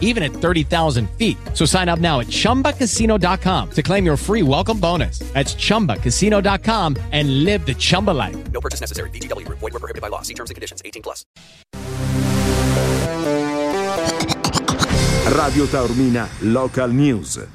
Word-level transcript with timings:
even 0.00 0.22
at 0.22 0.32
30,000 0.32 1.10
feet. 1.18 1.36
So 1.52 1.66
sign 1.66 1.90
up 1.90 1.98
now 1.98 2.20
at 2.20 2.28
chumbacasino.com 2.28 3.70
to 3.72 3.82
claim 3.82 4.06
your 4.06 4.16
free 4.16 4.42
welcome 4.42 4.78
bonus. 4.80 5.18
That's 5.34 5.54
chumbacasino.com 5.56 6.96
and 7.12 7.44
live 7.44 7.66
the 7.66 7.74
Chumba 7.74 8.12
life. 8.12 8.36
No 8.52 8.60
purchase 8.60 8.80
necessary. 8.80 9.10
VGW 9.10 9.44
Group. 9.44 9.58
Void 9.58 9.72
were 9.72 9.80
prohibited 9.80 10.00
by 10.00 10.08
law. 10.08 10.22
See 10.22 10.34
terms 10.34 10.50
and 10.50 10.54
conditions. 10.54 10.80
18 10.84 11.02
plus. 11.02 11.24
Radio 15.26 15.66
Taormina 15.66 16.28
Local 16.40 16.92
News. 16.92 17.46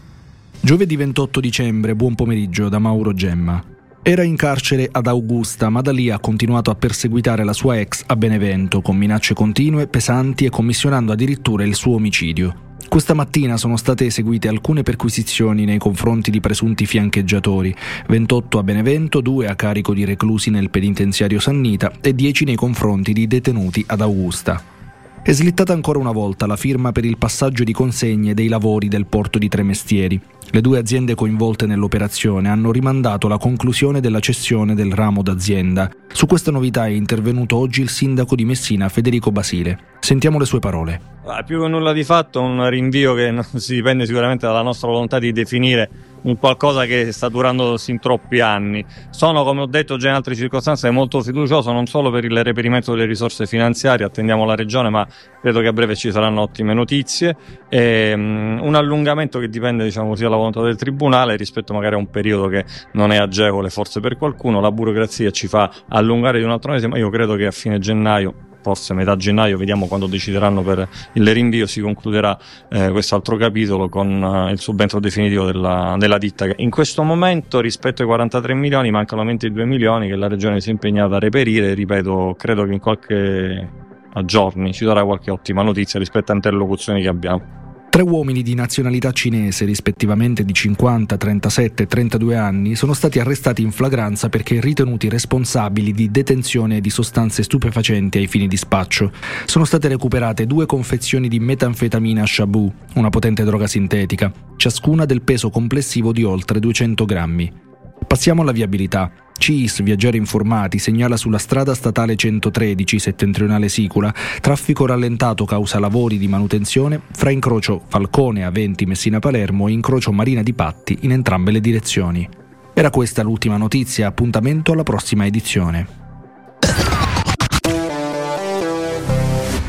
Giovedì 0.61 0.97
28 0.97 1.39
dicembre, 1.39 1.95
buon 1.95 2.15
pomeriggio 2.15 2.67
da 2.67 2.79
Mauro 2.79 3.13
Gemma. 3.13 3.63
Era 4.01 4.23
in 4.23 4.37
carcere 4.37 4.87
ad 4.89 5.07
Augusta, 5.07 5.69
ma 5.69 5.81
da 5.81 5.91
lì 5.91 6.09
ha 6.09 6.19
continuato 6.19 6.71
a 6.71 6.75
perseguitare 6.75 7.43
la 7.43 7.51
sua 7.51 7.79
ex 7.79 8.03
a 8.07 8.15
Benevento 8.15 8.81
con 8.81 8.95
minacce 8.95 9.33
continue, 9.33 9.87
pesanti 9.87 10.45
e 10.45 10.49
commissionando 10.49 11.11
addirittura 11.11 11.65
il 11.65 11.75
suo 11.75 11.95
omicidio. 11.95 12.67
Questa 12.87 13.13
mattina 13.13 13.57
sono 13.57 13.75
state 13.75 14.05
eseguite 14.05 14.47
alcune 14.47 14.83
perquisizioni 14.83 15.65
nei 15.65 15.77
confronti 15.77 16.31
di 16.31 16.39
presunti 16.39 16.85
fiancheggiatori, 16.85 17.75
28 18.07 18.57
a 18.57 18.63
Benevento, 18.63 19.21
2 19.21 19.47
a 19.47 19.55
carico 19.55 19.93
di 19.93 20.05
reclusi 20.05 20.49
nel 20.49 20.69
penitenziario 20.69 21.39
Sannita 21.39 21.91
e 22.01 22.15
10 22.15 22.45
nei 22.45 22.55
confronti 22.55 23.13
di 23.13 23.27
detenuti 23.27 23.83
ad 23.85 24.01
Augusta. 24.01 24.78
È 25.21 25.33
slittata 25.33 25.73
ancora 25.73 25.99
una 25.99 26.13
volta 26.13 26.47
la 26.47 26.55
firma 26.55 26.91
per 26.93 27.03
il 27.03 27.17
passaggio 27.17 27.65
di 27.65 27.73
consegne 27.73 28.33
dei 28.33 28.47
lavori 28.47 28.87
del 28.87 29.05
porto 29.05 29.37
di 29.37 29.49
Tremestieri. 29.49 30.19
Le 30.51 30.61
due 30.61 30.79
aziende 30.79 31.13
coinvolte 31.13 31.67
nell'operazione 31.67 32.49
hanno 32.49 32.71
rimandato 32.71 33.27
la 33.27 33.37
conclusione 33.37 33.99
della 33.99 34.21
cessione 34.21 34.73
del 34.73 34.93
ramo 34.93 35.21
d'azienda. 35.21 35.91
Su 36.11 36.25
questa 36.25 36.51
novità 36.51 36.87
è 36.87 36.91
intervenuto 36.91 37.57
oggi 37.57 37.81
il 37.81 37.89
sindaco 37.89 38.33
di 38.33 38.45
Messina, 38.45 38.89
Federico 38.89 39.31
Basile. 39.31 39.77
Sentiamo 39.99 40.39
le 40.39 40.45
sue 40.45 40.59
parole. 40.59 41.01
Ah, 41.25 41.43
più 41.43 41.61
che 41.61 41.67
nulla 41.67 41.93
di 41.93 42.03
fatto, 42.03 42.41
un 42.41 42.67
rinvio 42.67 43.13
che 43.13 43.29
non 43.29 43.43
si 43.43 43.75
dipende 43.75 44.05
sicuramente 44.07 44.47
dalla 44.47 44.63
nostra 44.63 44.87
volontà 44.87 45.19
di 45.19 45.31
definire 45.31 45.89
un 46.23 46.37
qualcosa 46.37 46.85
che 46.85 47.11
sta 47.11 47.29
durando 47.29 47.77
sin 47.77 47.99
troppi 47.99 48.39
anni. 48.39 48.83
Sono, 49.09 49.43
come 49.43 49.61
ho 49.61 49.65
detto 49.65 49.97
già 49.97 50.09
in 50.09 50.15
altre 50.15 50.35
circostanze, 50.35 50.89
molto 50.89 51.21
fiducioso 51.21 51.71
non 51.71 51.85
solo 51.85 52.11
per 52.11 52.25
il 52.25 52.43
reperimento 52.43 52.93
delle 52.93 53.05
risorse 53.05 53.45
finanziarie, 53.45 54.05
attendiamo 54.05 54.45
la 54.45 54.55
regione, 54.55 54.89
ma 54.89 55.07
credo 55.41 55.61
che 55.61 55.67
a 55.67 55.73
breve 55.73 55.95
ci 55.95 56.11
saranno 56.11 56.41
ottime 56.41 56.73
notizie. 56.73 57.35
E, 57.69 58.13
um, 58.13 58.59
un 58.61 58.75
allungamento 58.75 59.39
che 59.39 59.49
dipende, 59.49 59.83
diciamo 59.83 60.09
così, 60.09 60.23
dalla 60.23 60.35
volontà 60.35 60.61
del 60.61 60.75
tribunale 60.75 61.35
rispetto 61.35 61.73
magari 61.73 61.95
a 61.95 61.97
un 61.97 62.09
periodo 62.09 62.47
che 62.47 62.65
non 62.93 63.11
è 63.11 63.17
agevole 63.17 63.69
forse 63.69 63.99
per 63.99 64.17
qualcuno. 64.17 64.59
La 64.59 64.71
burocrazia 64.71 65.31
ci 65.31 65.47
fa 65.47 65.71
allungare 65.89 66.39
di 66.39 66.43
un 66.43 66.51
altro 66.51 66.71
mese, 66.71 66.87
ma 66.87 66.97
io 66.97 67.09
credo 67.09 67.35
che 67.35 67.45
a 67.45 67.51
fine 67.51 67.79
gennaio 67.79 68.47
forse 68.61 68.93
metà 68.93 69.15
gennaio, 69.15 69.57
vediamo 69.57 69.87
quando 69.87 70.07
decideranno 70.07 70.61
per 70.61 70.87
il 71.13 71.33
rinvio, 71.33 71.65
si 71.65 71.81
concluderà 71.81 72.37
eh, 72.69 72.89
quest'altro 72.89 73.37
capitolo 73.37 73.89
con 73.89 74.21
uh, 74.21 74.49
il 74.49 74.59
subentro 74.59 74.99
definitivo 74.99 75.45
della, 75.45 75.95
della, 75.97 76.17
ditta. 76.17 76.47
In 76.57 76.69
questo 76.69 77.03
momento 77.03 77.59
rispetto 77.59 78.01
ai 78.01 78.07
43 78.07 78.53
milioni 78.53 78.91
mancano 78.91 79.23
22 79.23 79.65
milioni 79.65 80.07
che 80.07 80.15
la 80.15 80.27
Regione 80.27 80.59
si 80.61 80.69
è 80.69 80.71
impegnata 80.71 81.15
a 81.15 81.19
reperire, 81.19 81.73
ripeto, 81.73 82.35
credo 82.37 82.65
che 82.65 82.73
in 82.73 82.79
qualche 82.79 83.69
a 84.11 84.25
giorni 84.25 84.73
ci 84.73 84.85
darà 84.85 85.03
qualche 85.03 85.29
ottima 85.31 85.61
notizia 85.61 85.99
rispetto 85.99 86.31
a 86.31 86.35
interlocuzioni 86.35 87.01
che 87.01 87.07
abbiamo. 87.07 87.68
Tre 87.99 88.07
uomini 88.07 88.43
di 88.43 88.55
nazionalità 88.55 89.11
cinese, 89.11 89.65
rispettivamente 89.65 90.45
di 90.45 90.53
50, 90.53 91.17
37 91.17 91.83
e 91.83 91.85
32 91.85 92.37
anni, 92.37 92.75
sono 92.75 92.93
stati 92.93 93.19
arrestati 93.19 93.61
in 93.61 93.73
flagranza 93.73 94.29
perché 94.29 94.61
ritenuti 94.61 95.09
responsabili 95.09 95.91
di 95.91 96.09
detenzione 96.09 96.79
di 96.79 96.89
sostanze 96.89 97.43
stupefacenti 97.43 98.17
ai 98.17 98.27
fini 98.27 98.47
di 98.47 98.55
spaccio. 98.55 99.11
Sono 99.43 99.65
state 99.65 99.89
recuperate 99.89 100.45
due 100.45 100.65
confezioni 100.65 101.27
di 101.27 101.41
metanfetamina 101.41 102.25
Shabu, 102.25 102.71
una 102.93 103.09
potente 103.09 103.43
droga 103.43 103.67
sintetica, 103.67 104.31
ciascuna 104.55 105.03
del 105.03 105.21
peso 105.21 105.49
complessivo 105.49 106.13
di 106.13 106.23
oltre 106.23 106.61
200 106.61 107.03
grammi. 107.03 107.67
Passiamo 108.09 108.41
alla 108.41 108.51
viabilità. 108.51 109.11
CIS, 109.37 109.83
viaggiari 109.83 110.17
informati, 110.17 110.79
segnala 110.79 111.15
sulla 111.15 111.37
strada 111.37 111.75
statale 111.75 112.15
113 112.15 112.97
settentrionale 112.97 113.69
Sicula 113.69 114.11
traffico 114.41 114.87
rallentato 114.87 115.45
causa 115.45 115.77
lavori 115.77 116.17
di 116.17 116.27
manutenzione 116.27 116.99
fra 117.11 117.29
incrocio 117.29 117.83
Falcone 117.87 118.45
a 118.45 118.49
20 118.49 118.87
Messina 118.87 119.19
Palermo 119.19 119.67
e 119.67 119.73
incrocio 119.73 120.11
Marina 120.11 120.41
di 120.41 120.53
Patti 120.53 120.97
in 121.01 121.11
entrambe 121.11 121.51
le 121.51 121.61
direzioni. 121.61 122.27
Era 122.73 122.89
questa 122.89 123.21
l'ultima 123.21 123.57
notizia, 123.57 124.07
appuntamento 124.07 124.71
alla 124.71 124.81
prossima 124.81 125.27
edizione. 125.27 125.87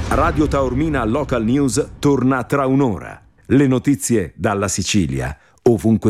Radio 0.09 0.49
Taormina 0.49 1.05
Local 1.05 1.45
News 1.45 1.91
torna 1.99 2.43
tra 2.45 2.65
un'ora. 2.65 3.21
Le 3.45 3.67
notizie 3.67 4.33
dalla 4.35 4.67
Sicilia, 4.67 5.37
ovunque 5.65 6.10